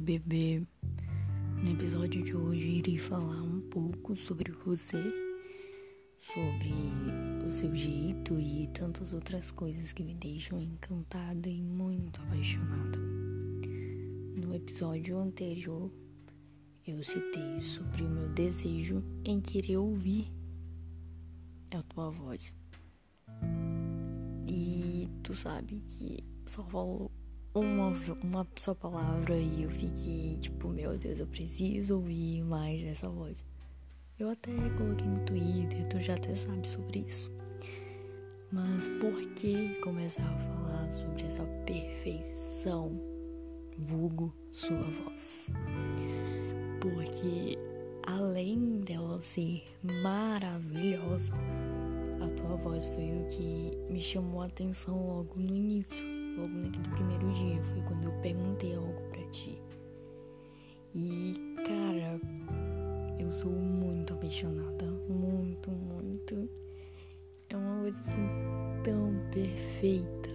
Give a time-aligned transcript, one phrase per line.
[0.00, 0.62] bebê.
[1.62, 4.96] No episódio de hoje irei falar um pouco sobre você,
[6.18, 6.72] sobre
[7.46, 12.98] o seu jeito e tantas outras coisas que me deixam encantada e muito apaixonada.
[14.34, 15.92] No episódio anterior,
[16.86, 20.32] eu citei sobre o meu desejo em querer ouvir
[21.74, 22.56] a tua voz.
[24.48, 27.12] E tu sabe que só falou
[27.54, 33.08] uma, uma só palavra e eu fiquei tipo, meu Deus, eu preciso ouvir mais essa
[33.08, 33.44] voz.
[34.18, 37.30] Eu até coloquei no Twitter, tu já até sabe sobre isso.
[38.52, 43.00] Mas por que começar a falar sobre essa perfeição,
[43.78, 45.50] vulgo sua voz?
[46.80, 47.58] Porque
[48.06, 49.62] além dela ser
[50.02, 51.32] maravilhosa,
[52.20, 56.88] a tua voz foi o que me chamou a atenção logo no início logo naquele
[56.88, 57.62] primeiro dia.
[57.62, 59.60] Foi quando eu perguntei algo para ti.
[60.94, 62.20] E, cara,
[63.18, 64.86] eu sou muito apaixonada.
[65.08, 66.48] Muito, muito.
[67.48, 68.28] É uma coisa assim
[68.84, 70.30] tão perfeita.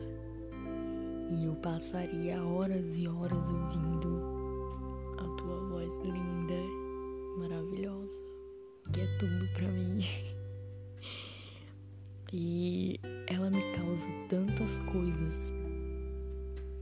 [1.32, 4.35] E eu passaria horas e horas ouvindo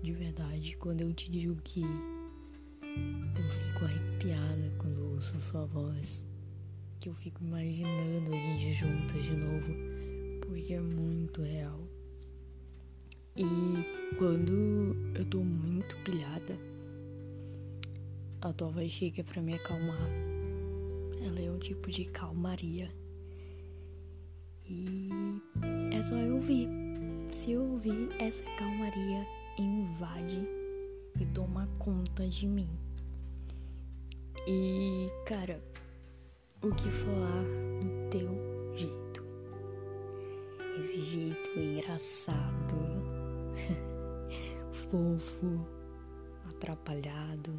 [0.03, 6.21] de verdade quando eu te digo que eu fico arrepiada quando ouço a sua voz,
[6.99, 9.73] que eu fico imaginando a gente juntas de novo,
[10.41, 11.79] porque é muito real.
[13.37, 13.45] E
[14.17, 16.59] quando eu tô muito pilhada,
[18.41, 20.09] a tua voz chega para me acalmar.
[21.25, 22.93] Ela é um tipo de calmaria.
[24.65, 25.09] E
[25.93, 26.67] é só eu ouvir.
[27.31, 29.25] Se eu ouvir essa calmaria,
[29.57, 30.47] invade
[31.19, 32.69] e toma conta de mim.
[34.47, 35.63] E, cara,
[36.61, 37.43] o que falar
[37.79, 38.29] do teu
[38.75, 39.23] jeito?
[40.79, 42.75] Esse jeito engraçado,
[44.89, 45.67] fofo,
[46.49, 47.53] atrapalhado,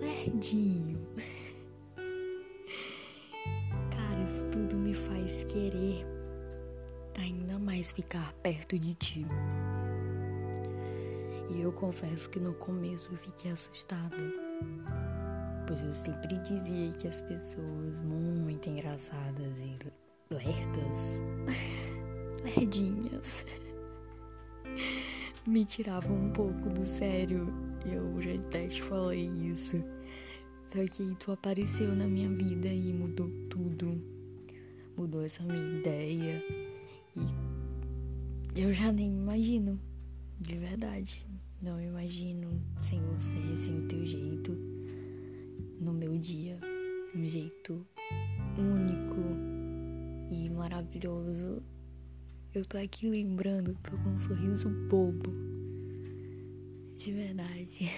[0.00, 0.98] lerdinho.
[3.90, 6.04] Cara, isso tudo me faz querer
[7.16, 9.26] ainda mais ficar perto de ti.
[11.50, 14.16] E eu confesso que no começo eu fiquei assustada,
[15.66, 21.22] pois eu sempre dizia que as pessoas muito engraçadas e lerdas,
[22.44, 23.46] lerdinhas,
[25.46, 27.48] me tiravam um pouco do sério.
[27.86, 29.82] Eu já até te falei isso.
[30.70, 33.98] Só que tu apareceu na minha vida e mudou tudo.
[34.96, 36.44] Mudou essa minha ideia.
[38.54, 39.80] E eu já nem imagino,
[40.38, 41.27] de verdade.
[41.60, 44.52] Não imagino sem você, sem o teu jeito
[45.80, 46.56] no meu dia.
[47.16, 47.84] Um jeito
[48.56, 49.18] único
[50.30, 51.60] e maravilhoso.
[52.54, 55.32] Eu tô aqui lembrando, tô com um sorriso bobo.
[56.96, 57.90] De verdade.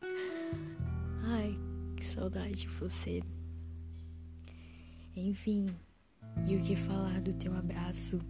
[1.24, 1.58] Ai,
[1.96, 3.22] que saudade de você.
[5.16, 5.68] Enfim,
[6.46, 8.20] e o que falar do teu abraço?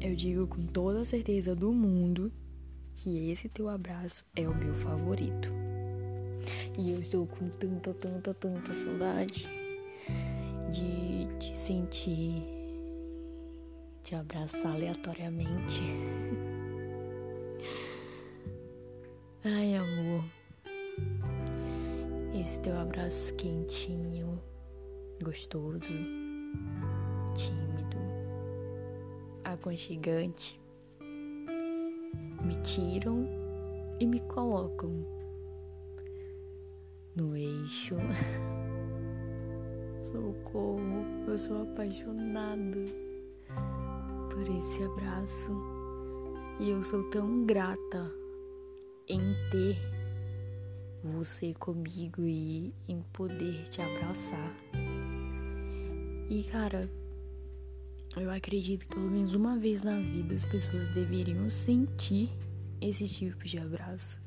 [0.00, 2.32] Eu digo com toda a certeza do mundo
[2.94, 5.50] que esse teu abraço é o meu favorito.
[6.78, 9.46] E eu estou com tanta, tanta, tanta saudade
[10.72, 12.42] de te sentir,
[14.02, 15.82] te abraçar aleatoriamente.
[19.44, 20.24] Ai, amor.
[22.40, 24.40] Esse teu abraço quentinho,
[25.22, 25.92] gostoso,
[27.34, 27.69] tímido
[29.60, 30.58] aconchegante,
[32.42, 33.28] me tiram
[34.00, 35.06] e me colocam
[37.14, 37.96] no eixo.
[40.10, 42.78] Socorro, eu sou apaixonada
[44.30, 45.52] por esse abraço
[46.58, 48.10] e eu sou tão grata
[49.06, 49.20] em
[49.50, 49.76] ter
[51.04, 54.56] você comigo e em poder te abraçar.
[56.30, 56.88] E cara,
[58.16, 62.30] eu acredito que pelo menos uma vez na vida as pessoas deveriam sentir
[62.80, 64.20] esse tipo de abraço.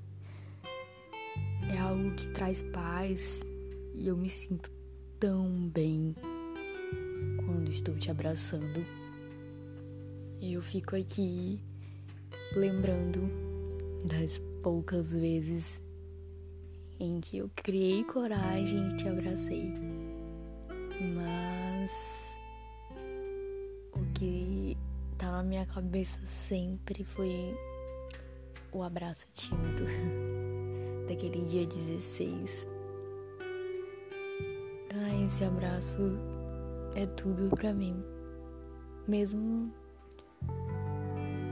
[1.69, 3.41] É algo que traz paz
[3.95, 4.71] e eu me sinto
[5.19, 6.15] tão bem
[7.45, 8.85] quando estou te abraçando.
[10.41, 11.59] Eu fico aqui
[12.55, 13.21] lembrando
[14.05, 15.81] das poucas vezes
[16.99, 19.92] em que eu criei coragem e te abracei.
[25.63, 26.19] Minha cabeça
[26.49, 27.57] sempre foi
[28.73, 29.85] o abraço tímido
[31.07, 32.67] daquele dia 16.
[34.93, 35.99] Ah, esse abraço
[36.95, 38.03] é tudo pra mim.
[39.07, 39.71] Mesmo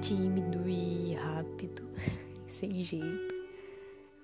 [0.02, 1.84] tímido e rápido,
[2.50, 3.34] sem jeito.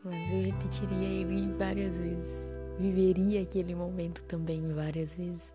[0.04, 2.57] Mas eu repetiria ele várias vezes.
[2.78, 5.51] Viveria aquele momento também várias vezes.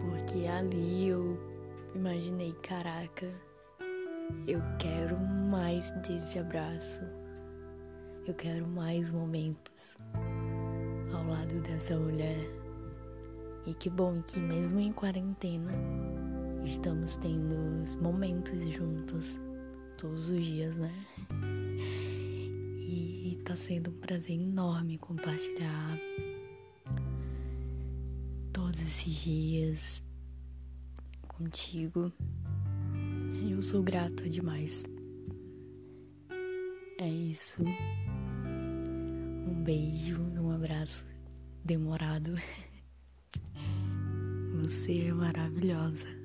[0.00, 1.55] Porque ali eu
[1.96, 3.26] imaginei, caraca,
[4.46, 7.00] eu quero mais desse abraço.
[8.26, 9.96] Eu quero mais momentos
[11.12, 12.48] ao lado dessa mulher.
[13.66, 15.72] E que bom que mesmo em quarentena
[16.64, 17.56] estamos tendo
[18.00, 19.40] momentos juntos
[19.96, 20.92] todos os dias, né?
[22.88, 25.98] E tá sendo um prazer enorme compartilhar
[28.52, 30.05] todos esses dias
[31.36, 32.12] contigo.
[33.48, 34.84] Eu sou grata demais.
[36.98, 37.62] É isso.
[39.46, 41.06] Um beijo, um abraço
[41.64, 42.34] demorado.
[44.62, 46.15] Você é maravilhosa.